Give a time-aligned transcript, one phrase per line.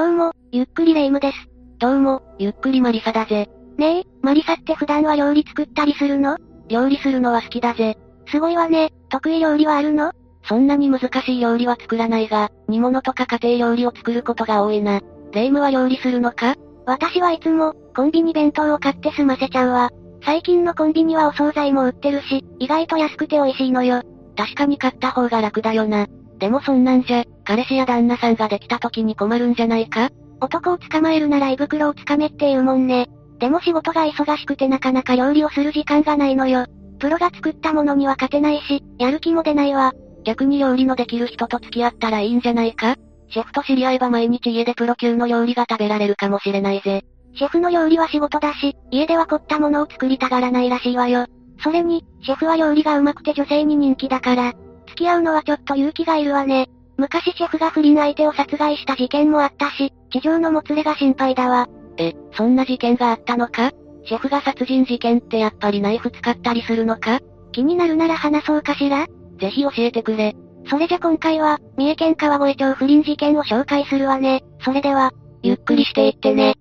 [0.00, 1.36] どうも、ゆっくりレ夢ムです。
[1.78, 3.50] どうも、ゆっくりマリサだぜ。
[3.76, 6.38] ねえ、マリサって普段は料理作ったりするの？
[6.68, 7.98] 料理するのは好きだぜ。
[8.28, 10.12] すごいわね、得意料理はあるの？
[10.44, 15.00] そんなに難しい料理は作らないが、煮物とか家庭料理を作ることが多いな。
[15.32, 16.54] レ夢ムは料理するのか？
[16.86, 19.90] 私はいつも、コンビニ弁当を買って済ませちゃうわ。
[20.24, 24.00] 最近のコンビニはお惣菜も売ってるし、意外と安くて美味しいのよ。
[24.34, 26.06] 確かに買った方が楽だよな。
[26.40, 30.10] でもそんなんじゃ、彼氏や旦那さんができた時に困るんじゃないか？
[30.40, 33.08] 男を捕まえるなら胃袋をつかめっていうもんね。
[33.38, 36.66] でも仕事が忙しくてなかなか料理をする時間がないのよ。
[36.98, 39.92] プロが作ったものには勝てないし、やる気も出ないわ。
[40.24, 42.96] 逆に料理のできる人と付き合ったらいいんじゃないか？
[43.28, 47.04] シェフと知り合えば毎日家でプロ級の料理が食べられるかもしれないぜ。
[47.36, 51.26] シェフの料理は仕事だし、家では凝ったものを作りたがらないらしいわよ。
[51.62, 54.54] それに、シェフは料理が上手くて女性に人気だから、
[54.90, 56.68] 付き合うのはちょっと勇気がいるわね。
[56.96, 61.66] 昔シェフが不倫相手を殺害した事件もあったし、地上のもつれが心配だわ。
[61.96, 63.72] え、そんな事件があったのか？
[64.04, 67.20] シェフが殺人事件ってやっぱりナイフ使ったりするのか？
[67.52, 69.06] 気になるなら話そうかしら？
[69.38, 70.34] ぜひ教えてくれ。
[70.68, 74.44] それじゃ今回は、三重県川越町不倫事件を紹介するわね。
[74.62, 76.54] それでは、ゆっくりしていってね。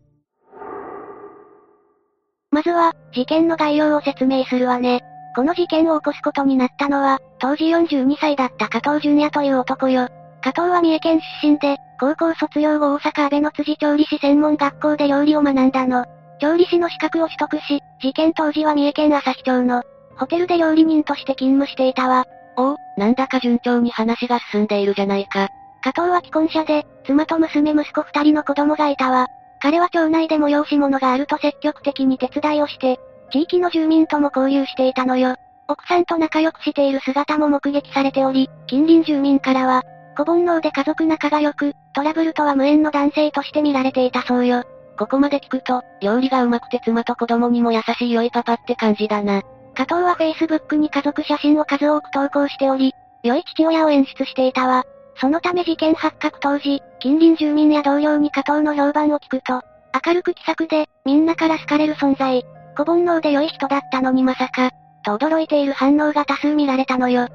[2.52, 5.02] まずは、事件の概要を説明するわね。
[5.35, 10.08] この事件を起こすことになったのは、当時42歳だった加藤純也という男よ。
[10.41, 16.05] 加藤は三重県出身で、高校卒業後大阪安倍の辻調理師専門学校で料理を学んだの。
[16.39, 19.83] 調理師の資格を取得し、事件当時は三重県旭町の、
[20.17, 22.25] ホテルで料理人として勤務していたわ。
[22.57, 25.50] おお、なんだか順調に話が進んでいるじゃないか。
[25.81, 29.27] 加藤は既婚者で、妻と娘息子二人の子供がいたわ。
[29.61, 33.00] 彼は町内で催し物があると積極的に手伝いをして、
[33.31, 35.35] 地域の住民とも交流していたのよ。
[35.67, 39.83] 奥さんと仲良くしている姿も目撃されており、近隣住民からは、
[40.17, 44.63] 子煩悩で家族仲が良く、トラブルとは無縁の男性として見られていたそうよ。
[44.97, 49.44] ここまで聞くと、料理が上手くて妻と子供にも優しい良いパパって感じだな。
[49.75, 54.84] 加藤は Facebook に家族写真を数多く投稿しており、良い父親を演出していたわ。
[55.16, 59.61] そのため事件発覚当時、近隣住民や同僚に加藤の評判を聞くと、
[60.06, 62.44] 明るく気さくで、みんなから好かれる存在、
[62.79, 64.72] 子煩悩で良い人だったのにまさか、
[65.03, 67.28] と驚いている反応が多数見られたのよ。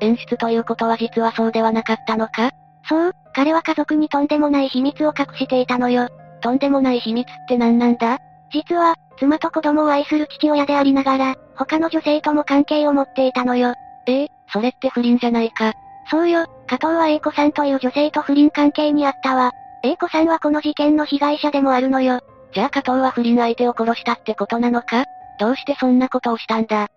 [0.00, 2.50] 演出ということは実はそうではなかったのか？
[2.88, 6.08] そう、彼は家族にとんでもない秘密を隠していたのよ。
[6.40, 8.18] とんでもない秘密って何なんだ？
[8.50, 13.74] 実は、妻と子供を愛する父親でありながら、他の女性とも関係を持っていたのよ。
[14.06, 15.74] ええそれって不倫じゃないか？
[16.10, 19.52] そうよ、加藤は英子さんという女性と不倫関係にあったわ。
[19.84, 22.20] 英子さんはこの事件の被害者でもあるのよ。
[22.54, 25.04] じゃあ加藤は不倫相手を殺したってことなのか？
[25.40, 26.88] どうしてそんなことをしたんだ？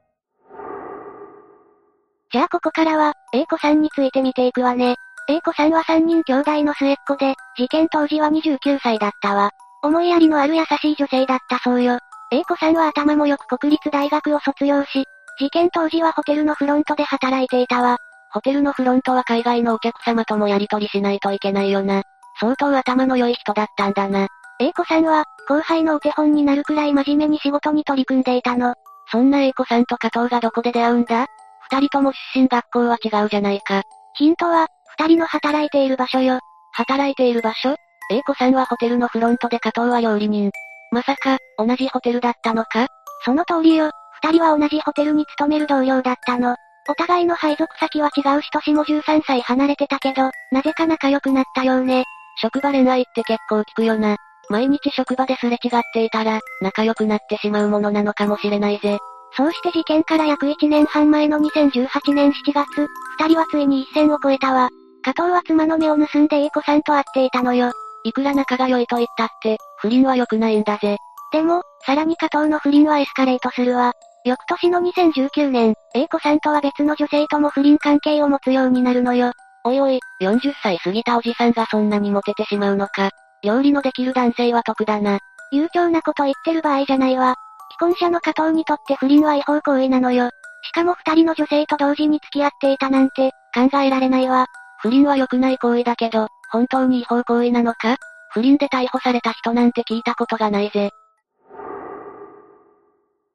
[2.32, 4.96] じゃあここからは、英子さんについて見ていくわね。
[5.30, 9.52] 英子さんは3人兄弟の末っ子で、事件当時は29歳だったわ。
[9.82, 12.00] 思いやりのある優しい女性だったそうよ。
[12.32, 15.06] 英子さんは頭もよく国立大学を卒業し、
[15.40, 17.98] 事件当時はホテルのフロントで働いていたわ。
[18.32, 22.04] ホテルのフロントは海外のお客様ともやり取りしないといけないよな。
[22.40, 24.28] 相当頭の良い人だったんだな。
[24.60, 28.76] 英子さんは、後輩のお手本になるくらい真面目に仕事に取り組んでいたの。
[29.12, 31.28] そんな英子さんと加藤がどこで出会うんだ？
[31.70, 33.84] 二人とも出身学校は違うじゃないか。
[34.16, 34.68] ヒントは、
[34.98, 36.40] 二人の働いている場所よ。
[36.72, 37.76] 働いている場所？
[38.12, 40.52] 英子さんはホテルのフロントで加藤は料理人。
[40.92, 42.88] まさか、同じホテルだったのか？
[43.26, 43.92] その通りよ。
[44.24, 46.56] 二人は同じホテルに勤める同僚だったの。
[46.88, 52.06] お互いの配属先は違うし年も13歳離れてたけど、なぜか仲良くなったようね。
[52.38, 54.16] 職場恋愛って結構聞くよな。
[54.50, 59.00] 毎日職場ですれ違っていたら、仲良くなってしまうものなのかもしれないぜ。
[59.38, 62.88] そうして事件から約1年半前の2018年7月、
[63.19, 64.69] 二人はついに一線を越えたわ。
[65.03, 67.72] 加藤は妻の目を盗んで英子さんと会っていたのよ。
[68.03, 70.97] いくら仲が良いと言ったって、不倫は良くないんだぜ。
[71.31, 73.94] でも、さらに加藤の不倫はエスカレートするわ。
[74.23, 79.31] 翌年の2019年、英子さんとは別の女性とも不倫関係を持つようになるのよ。
[79.63, 83.09] おいおい、40歳過ぎたおじさんがそんなにモテてしまうのか。
[83.45, 85.19] 料理のできる男性は得だな。
[85.51, 87.36] 悠長なこと言ってる場合じゃないわ。
[87.80, 90.30] 既婚者の加藤にとって不倫は違法行為なのよ。
[90.63, 94.47] しかも二人の女性と同時に付き合っていたなんて、考えられないわ。
[94.81, 97.97] 不倫は良くない行為だけど、本当に違法行為なのか？
[98.31, 100.89] 不倫で逮捕された人なんて聞いたことがないぜ。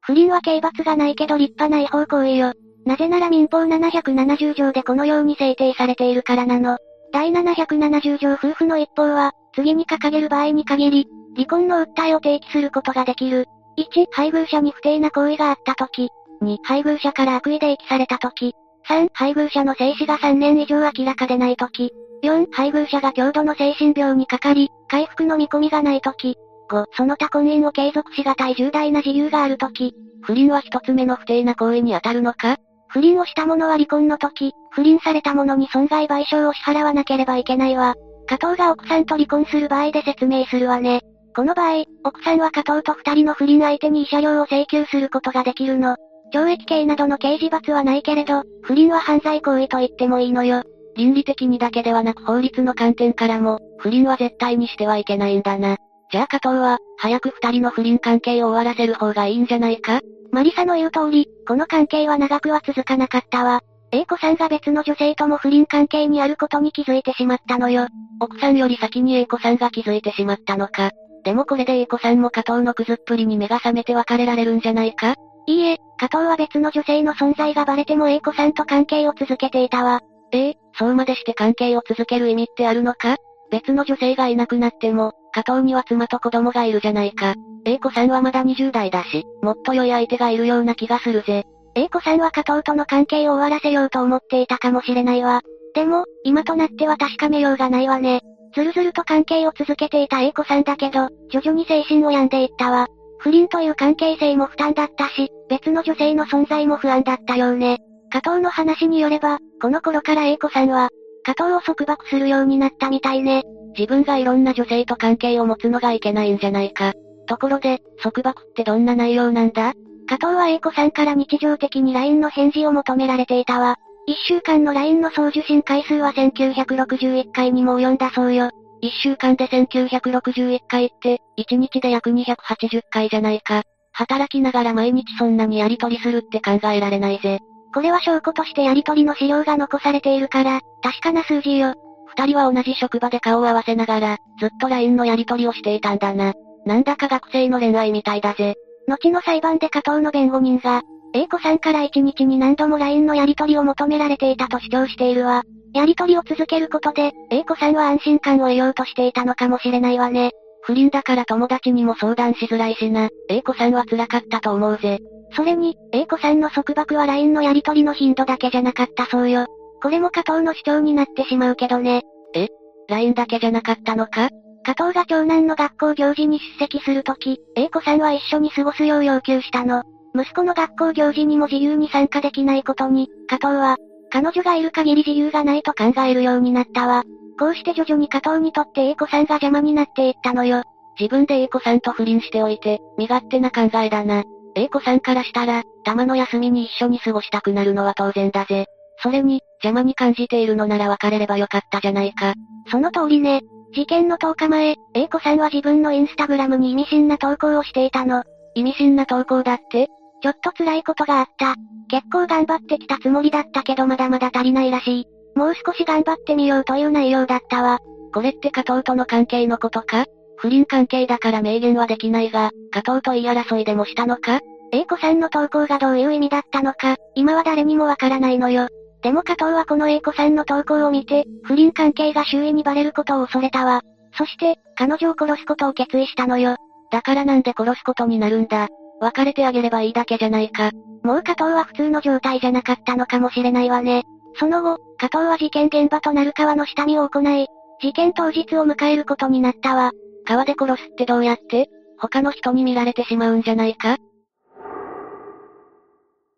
[0.01, 2.53] 不倫は刑罰がないけど立派な違法行為よ。
[2.85, 6.77] なぜなら民法770条でこのように制定されているからなの。
[7.13, 13.47] 第770条夫婦の一方は、次に掲げる場合に限り、離婚の訴えを提起することができる。
[13.77, 16.09] 1、配偶者に不定な行為があったとき。
[16.41, 18.53] 2、配偶者から悪意で遺棄されたとき。
[18.89, 21.91] 3、配偶者の生死が3年以上明らかでないとき。
[22.23, 26.35] 4、配偶者が強度の精神病にかかり、回復の見込みがない時。
[26.69, 29.93] 5、その他婚姻を継続しがたい重大な事由がある時。
[30.21, 32.57] 不倫は一つ目の不定な行為に当たるのか？
[32.89, 37.95] 不倫をした者は離婚の時、不倫された者に損害賠償を支払わなければいけないわ。
[38.31, 41.01] 加藤が奥さんと離婚する場合で説明するわね。
[41.35, 45.97] この場合、奥さんは加藤と二人の不倫相手に慰謝料を請求することができるの。
[46.33, 50.63] 懲役刑などの刑事罰はないけれど、不倫は犯罪行為と言ってもいいのよ。
[50.95, 55.75] 倫理的にだけではなく法律の観点からも、不倫は絶対にしてはいけないんだな。
[56.09, 59.99] じゃあ加藤は、早く二人の不倫関係を終わらせる方がいいんじゃないか？
[60.31, 63.59] マリサの言う通り、この関係は長くは続かなかったわ。
[63.93, 67.87] A 子さんが別の女性とも不倫関係にあることに気づいてしまったのよ。
[68.21, 70.91] 奥さんより先に A 子さんが気づいてしまったのか。
[71.23, 75.15] でもこれで A 子さんも加藤のクズっぷりに目が覚めて別れられるんじゃないか？
[75.47, 79.99] いいえ、加藤は別の女性の存在がバレても A 子さんと関係を続けていたわ。
[80.31, 83.17] ええ、そうまでして関係を続ける意味ってあるのか？
[83.51, 87.35] 別の女性がいなくなっても、加藤には妻と子供がいるじゃないか。
[87.65, 91.43] A 子さんはまだ20代だし、もっと良い相手がいるような気がするぜ。
[91.75, 95.41] A 子さんは加藤との関係を終わらせようと思っていたかもしれないわ。
[95.73, 98.21] でも、今となっては確かめようがないわね。
[98.53, 102.87] ずるずると関係を続けていた A 子さんだけど、徐々に精神を病んでいったわ。
[103.19, 107.77] 不倫という関係性も負担だったし、別の女性の存在も不安だったようね。
[108.11, 110.89] 加藤の話によれば、この頃から A 子さんは、
[111.23, 113.43] 加藤を束縛するようになったみたいね。
[113.77, 116.93] 自分がいろんな女性と関係を持つのがいけないんじゃないか。
[117.27, 119.73] ところで、束縛ってどんな内容なんだ？
[120.07, 123.77] 加藤は A 子さんから日常的に LINE の返事を求められていたわ。
[124.07, 128.49] 一週間の LINE の送受信回数は1961回にも及んだそうよ。
[128.81, 133.63] 一週間で1961回って、一日で約280回じゃないか。
[133.93, 137.39] 働きながら毎日そんなにやりとりするって考えられないぜ。
[137.73, 141.75] これは証拠としてやりとりの資料が残されているから、確かな数字よ。
[142.17, 146.33] 二人は同じ職場で顔を合わせながら、ずっと LINE のやりとりをしていたんだな。
[146.65, 148.55] なんだか学生の恋愛みたいだぜ。
[148.87, 150.81] 後の裁判で加藤の弁護人が、
[151.13, 155.43] A 子さんから一日に何度も LINE のやりとりを求められていたと主張しているわ。
[155.73, 160.31] やりとりを続けることで、A 子さんは安心感を得ようとしていたのかもしれないわね。
[160.63, 163.09] 不倫だから友達にも相談しづらいしな。
[163.29, 164.99] A 子さんは辛かったと思うぜ。
[165.33, 169.47] それに、A 子さんの束縛は LINE のやりとりの頻度だけじゃなかったそうよ。
[169.81, 172.03] これも加藤の主張になってしまうけどね。
[172.35, 172.49] え
[172.89, 174.29] ?LINE だけじゃなかったのか？
[174.63, 179.83] 加藤が長男の学校行事に出席するとき、A 子さんは一緒に過ごすよう要求したの。
[180.15, 183.77] 息子の学校行事にも自由に参加できないことに、加藤は、
[184.11, 187.03] 彼女がいる限り自由がないと考えるようになったわ。
[187.39, 190.63] こうして徐々に加藤にとって A 子さんが邪魔になっていったのよ。
[190.99, 194.23] 自分で A 子さんと不倫しておいて、身勝手な考えだな。
[194.55, 198.65] A 子さんからしたら、たまの休みに一緒に過ごしたくなるのは当然だぜ。
[198.97, 202.33] それに、邪魔に感じているのなら別れればよかったじゃないか。
[202.69, 203.41] その通りね。
[203.73, 208.23] 事件の10日前、A 子さんは自分のインスタグラムに意味深な投稿をしていたの。
[208.53, 209.87] 意味深な投稿だって？
[210.21, 211.55] ちょっと辛いことがあった。
[211.89, 215.07] 結構頑張ってきたつもりだったけどまだまだ足りないらしい。
[215.35, 217.79] もう少し頑張ってみようという内容だったわ。
[218.13, 220.05] これって加藤との関係のことか？
[220.37, 224.41] 不倫関係だから明言はできないが、加藤と言い争いでもしたのか
[224.73, 228.67] ?A 子さんの投稿がどういう意味だったのか、今は誰にもわからないのよ。
[229.01, 233.81] でも加藤はこの A 子さんの投稿を見て、不倫関係が周囲にバレることを恐れたわ。
[234.17, 236.57] そして、彼女を殺すことを決意したのよ。
[236.91, 238.67] だからなんで殺すことになるんだ。
[238.99, 240.71] 別れてあげればいいだけじゃないか。
[241.03, 244.03] もう加藤は普通の状態じゃなかったのかもしれないわね。
[244.35, 247.47] その後、加藤は事件現場となる川の下見を行い、
[247.81, 249.91] 事件当日を迎えることになったわ。
[250.25, 251.69] 川で殺すってどうやって？
[251.97, 253.97] 他の人に見られてしまうんじゃないか？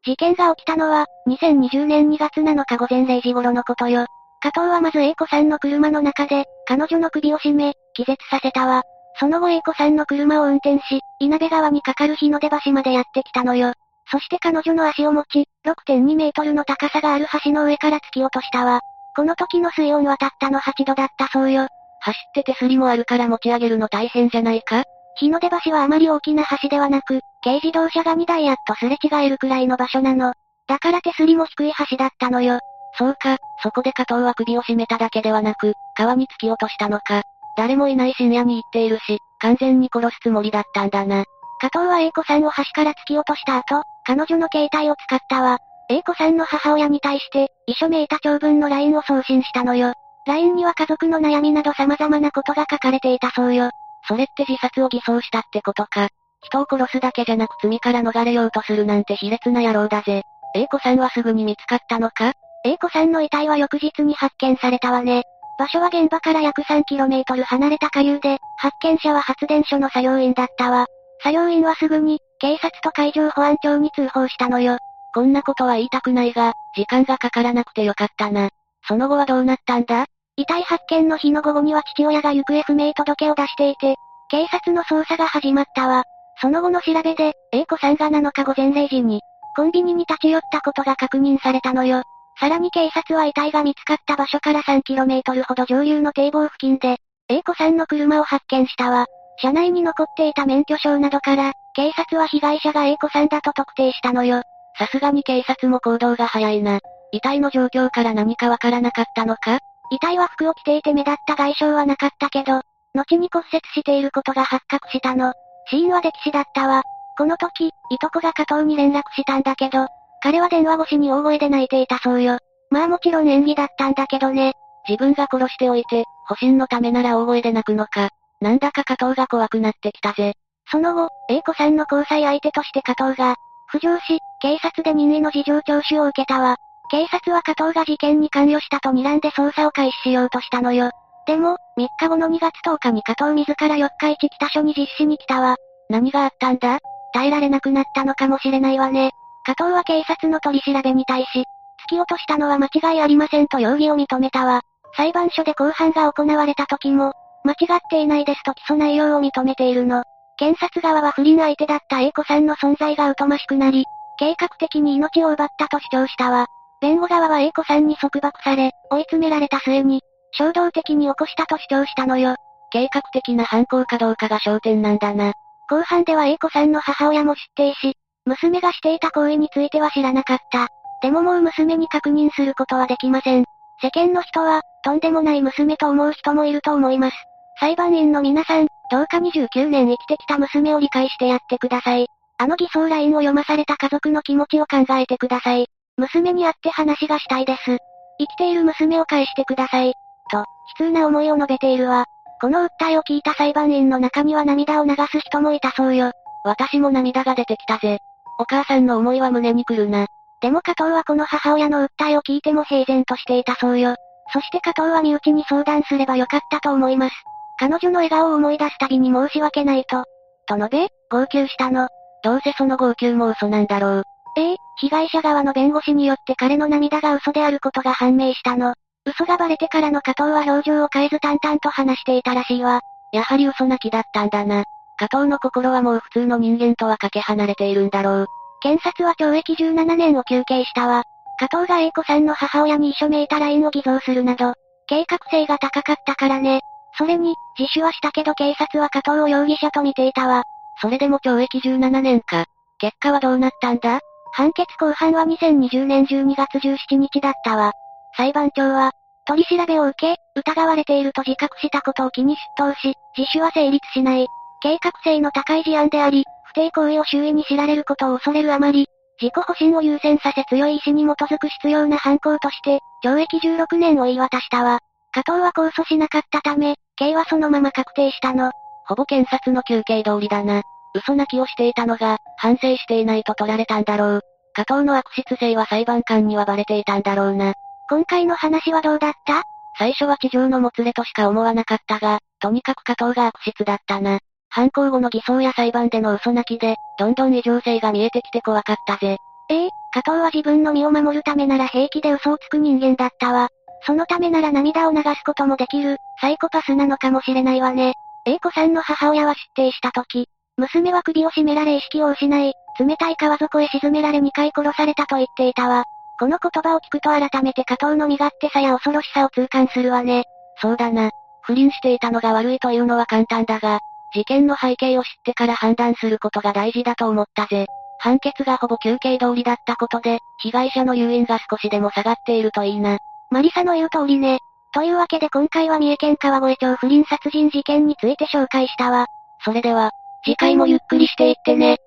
[0.05, 4.05] 事件が起きたのは、2020年2月7日午前0時頃のことよ。
[4.41, 8.83] 加藤はまず A 子さんの車の中で、彼女の首を絞め、気絶させたわ。
[9.17, 13.74] その後 A 子さんの車を運転し、稲部川に架かる日の出橋までやってきたのよ。
[14.12, 18.81] そして彼女の足を持ち、6.2メートルの高さがある橋の上から突き落としたわ。
[19.15, 21.67] この時の水温はたったの8度だったそうよ。
[22.01, 24.83] 走って手すりもあるから持ち上げるの大変じゃないか？
[25.20, 30.34] 日の出橋はあまり大きな橋ではなく、軽自動車が2台やっとすれ違えるくらいの場所なの。
[30.67, 32.60] だから手すりも低い橋だったのよ。
[32.98, 37.24] そうか、そこで加藤は首を絞めただけではなく、川に突き落としたのか。
[37.58, 41.25] 誰もいない深夜に行っているし、完全に殺すつもりだったんだな。
[41.60, 45.60] 加藤は A 子さんを橋から突き落とした後、彼女の携帯を使ったわ。
[45.89, 49.93] A 子さんの母親に対して、遺書めいた長文の LINE を送信したのよ。
[50.25, 53.70] LINE には家族の悩みなど様々なことが書かれていたそうよ。
[54.07, 56.10] それって自殺を偽装したってことか。
[56.41, 60.24] 人を殺すだけじゃなく罪から逃れようとするなんて卑劣な野郎だぜ。
[60.55, 62.33] A 子さんはすぐに見つかったのか
[62.65, 65.24] ?A 子さんの遺体は翌日に発見されたわね。
[65.57, 70.88] 場所は現場から約 3km 離れた下流で、発見者は発電所の作業員だったわ。
[71.22, 74.77] 作業員はすぐに、警察と海上保安庁に通報したのよ。
[75.13, 78.50] こんなことは言いたくないが、時間がかからなくてよかったな。
[78.88, 80.05] その後はどうなったんだ？
[80.35, 83.95] 遺体発見の日の午後には父親が行方不明届を出していて、
[84.29, 86.03] 警察の捜査が始まったわ。
[86.41, 89.21] その後の調べで、A 子さんが7日午前0時に、
[89.55, 92.01] コンビニに立ち寄ったことが確認されたのよ。
[92.39, 96.97] さらに警察は遺体が見つかった場所から 3km ほど上流の堤防付近で、
[97.29, 99.05] A 子さんの車を発見したわ。
[99.37, 104.41] 車内に残っていた免許証などから、警察は被害者が A 子さんだと特定したのよ。
[104.79, 106.79] さすがに警察も行動が早いな。
[107.11, 109.59] 遺体の状況から何かわからなかったのか？
[109.91, 112.61] 遺体は服を着ていて目立った外傷はなかったけど、
[112.95, 115.33] 後に骨折していることが発覚したの。
[115.69, 116.83] 死因は溺死だったわ。
[117.17, 119.87] この時、いとこが加藤に連絡したんだけど、
[120.21, 122.39] 彼は電話越しに大声で泣いていたそうよ。
[122.69, 124.53] まあもちろん演技だったんだけどね。
[124.87, 128.09] 自分が殺しておいて、保身のためなら大声で泣くのか。
[128.41, 130.33] なんだか加藤が怖くなってきたぜ。
[130.71, 133.35] その後、A 子さんの交際相手として加藤が、
[133.71, 136.57] 浮上し、警察で任意の事情聴取を受けたわ。
[136.93, 140.91] 警察は加藤が事件に関与したと睨んで捜査を開始しようとしたのよ。
[141.25, 145.55] でも、3日後の2月10日に加藤自ら四日市北署に実施に来たわ。
[145.89, 146.77] 何があったんだ？
[147.12, 149.09] 耐えられなくなったのかもしれないわね。
[149.43, 151.45] 加藤は警察の取り調べに対し、突
[151.89, 154.62] き落としたのは間違いありませんと容疑を認めたわ。
[154.95, 160.03] 裁判所で公判が行われた時も、間違っていないですと起訴内容を認めているの。
[160.38, 163.85] 検察側は不倫相手だった A 子さんの存在が疎ましくなり、
[164.19, 166.45] 計画的に命を奪ったと主張したわ。
[166.83, 170.01] 弁護側は A 子さんに束縛され、追い詰められた末に、
[170.33, 172.35] 衝動的に起こしたと主張したのよ。
[172.73, 175.31] 計画的な犯行かどうかが焦点なんだな。
[175.69, 177.93] 後半では A 子さんの母親も知っていし、
[178.25, 180.67] 娘がしていた行為については知らなかった。
[181.01, 183.45] でももう娘に確認することはできません。
[183.81, 187.15] 世間の人は、とんでもない娘と思う人もいると思います。
[187.61, 192.07] 裁判員の皆さん、どうか29年生きてきた娘を理解してやってください。
[192.39, 195.67] あの偽装ラインを読まされた家族の気持ちを考えてください。
[195.97, 197.77] 娘に会って話がしたいです。
[198.19, 199.93] 生きている娘を返してください。
[200.31, 200.45] と、悲
[200.88, 202.05] 痛な思いを述べているわ。
[202.41, 206.12] この訴えを聞いた裁判員の中には涙を流す人もいたそうよ。
[206.43, 208.00] 私も涙が出てきたぜ。
[208.39, 210.07] お母さんの思いは胸に来るな。
[210.41, 213.95] でも加藤はこの母親の訴えを聞いても平然としていたそうよ。
[214.33, 217.15] そして加藤は身内に相談すればよかったと思います。
[217.59, 220.03] 彼女の笑顔を思い出すたびに申し訳ないと。
[220.47, 221.88] と述べ、号泣したの。
[222.23, 224.03] どうせその号泣も嘘なんだろう。
[224.38, 228.74] ええ、被害者側の弁護士によって彼の涙が嘘であることが判明したの。
[229.06, 232.82] 嘘がバレてからの加藤は表情を変えず淡々と話していたらしいわ。
[233.12, 234.63] やはり嘘泣きだったんだな。
[234.98, 238.27] 加藤の心はもう普通の人間とはかけ離れているんだろう。
[238.62, 241.03] 検察は懲役17年を求刑したわ。
[241.38, 244.53] 加藤が A 子さんの母親に遺書めいた LINE を偽造するなど、
[244.88, 246.62] 計画性が高かったからね。
[246.98, 250.44] それに、自首はしたけど警察は加藤を容疑者と見ていたわ。
[250.82, 252.46] それでも懲役17年か。
[252.77, 254.00] 結果はどうなったんだ？
[254.33, 257.71] 判決公判は2020年12月17日だったわ。
[258.17, 258.91] 裁判長は、
[259.25, 264.27] 取り調べを受け、疑われていると自覚したことを気に出頭し、自首は成立しない。
[264.61, 268.87] 計画性の高い事案であり、不貞行為を周囲に知られることを恐れるあまり、
[269.21, 274.79] 自己保身を優先させ強い意志に基づく必要な犯行として、懲役16年を言い渡したわ。
[275.11, 278.51] 加藤は控訴しなかったため、刑はそのまま確定したの。
[278.87, 280.63] ほぼ検察の求刑通りだな。
[280.95, 284.21] 嘘泣きをしていたのが、反省していないと取られたんだろう。
[284.53, 287.53] 加藤の悪質性は裁判官にはバレていたんだろうな。
[287.89, 289.41] 今回の話はどうだった？
[289.77, 294.19] 最初は地上のもつれとしか思わなかったが、とにかく加藤が悪質だったな。
[294.50, 299.17] 犯行後の偽装や裁判での嘘泣きで、どんどん異常性が見えてきて怖かったぜ。
[299.50, 303.50] ええ加藤は自分の身を守るためなら平気で嘘をつく人間だったわ。
[303.85, 307.93] そのためなら涙を流すこともできる、サイコパスなのかもしれないわね。
[308.25, 315.83] A 子さんの母親は出廷した時、娘は首を絞められ意識を失い、冷たい川底へ沈められ2回殺されたと言っていたわ。
[316.19, 320.24] この言葉を聞くと改めて加藤の身勝手さや恐ろしさを痛感するわね。
[320.62, 321.10] そうだな。
[321.41, 323.79] 不倫していたのが悪いというのは簡単だが、
[324.13, 327.65] 事件の背景を知ってから判断することが大事だと思ったぜ。
[328.00, 333.00] 判決がほぼ休憩通りだったことで、被害者の誘引が少しでも下がっているといいな。
[333.31, 334.39] マリサの言う通りね。
[334.74, 339.07] というわけで今回は三重県川越町不倫殺人事件について紹介したわ。
[339.43, 339.91] それでは、
[340.25, 341.77] 次回もゆっくりしていってね。